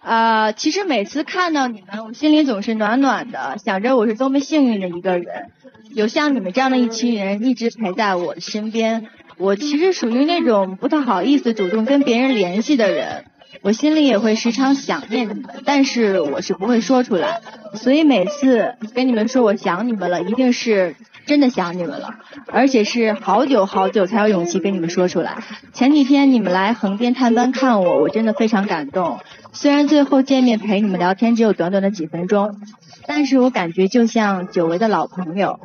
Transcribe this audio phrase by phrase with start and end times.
[0.00, 5.50] 啊，其实每次看到你们，我心里总是暖暖的，想着我是多么幸运的一个人，
[5.94, 9.06] 有像你们这样的一群人一直陪在我的身边。
[9.36, 13.26] 我其实属于那种不太好意思主动跟别人联系的人，
[13.62, 17.40] 我心里也会时常想念你们，但是我是不会说出来。
[17.74, 22.14] 所以每次跟你们说我想你们了，一定是真的想你们了，
[22.50, 25.36] 而且是好久好久才有勇气跟你们说出来。
[25.72, 29.20] 前几天你们来横店探班看我，我真的非常感动。
[29.60, 32.60] 虽然最后见面陪你们聊天只有短短的几分钟，
[33.08, 35.58] 但是我感觉就像久违的老朋友。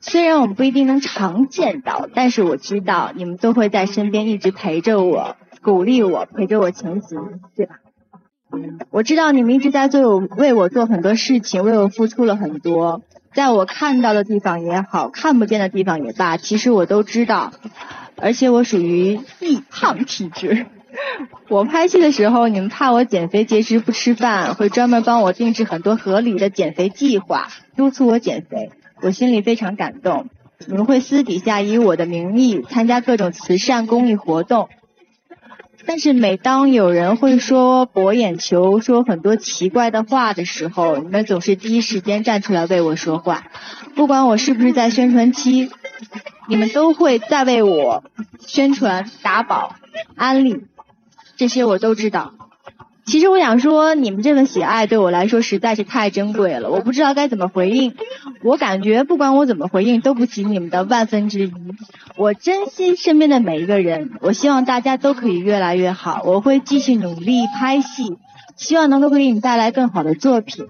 [0.00, 7.76] 虽然我们不一定能常见到，但是我知道你们都会在身边一直陪着我，鼓励我，陪着我前行，对吧？
[8.90, 13.02] 我知道你们一直在做为我做很多事情，为我付出了很多，
[13.34, 17.52] 在我看到的地方也好，看不见的地方也罢，其实我都知道。
[18.16, 20.66] 而且我属于易胖体质，
[21.48, 28.70] 我拍戏的时候，你们怕我减肥节食不吃饭，会专门帮我定制很多合理的减肥计划，督促我减肥。
[29.00, 30.28] 我心里非常感动，
[30.66, 34.68] 你们会私底下以我的名义参加各种慈善公益活动，
[35.86, 43.44] 但是每当有人会说博眼球、说很多奇怪的话的时候，你们总是第一时间站出来为我说话，
[43.94, 45.70] 不管我是不是在宣传期，
[46.48, 48.02] 你们都会在为我
[48.40, 49.76] 宣传、打保、
[50.16, 50.64] 安利，
[51.38, 52.34] 这些我都知道。
[53.06, 57.94] 其实我想说，你们这份喜爱对我来说实在是太珍贵了，我不知道该怎么回应。
[58.42, 61.52] 我感觉不管我怎么回应，都不及你们的万分之一。
[62.18, 66.20] 我珍惜身边的每一个人，我希望大家都可以越来越好。
[66.24, 68.18] 我会继续努力拍戏，
[68.56, 70.66] 希望能够给你们带来更好的作品。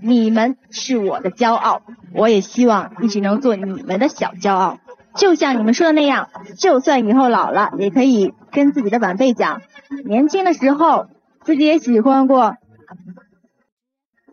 [0.00, 1.82] 你们是我的骄傲，
[2.14, 4.78] 我也希望一直能做你们的小骄傲。
[5.16, 9.62] 就像你们说的那样，就算以后老了，也可以跟自己的晚辈讲，
[10.04, 11.08] 年轻的时候。
[11.44, 12.54] 自己也喜欢过，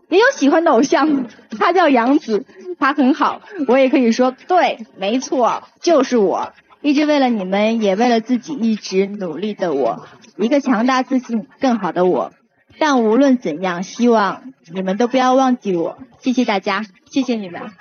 [0.10, 1.26] 也有喜欢的偶像，
[1.58, 2.46] 他叫杨紫，
[2.78, 6.54] 他很好，我也可以说对，没错，就是我，
[6.84, 10.06] 一直为了你们，也为了自己一直努力的我，
[10.38, 12.32] 一个强大自信更好的我。
[12.78, 17.72] 但无论怎样，希望你们都不要忘记我，谢谢大家，谢谢你们。